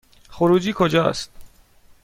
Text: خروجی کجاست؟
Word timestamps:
خروجی 0.29 0.73
کجاست؟ 0.77 1.31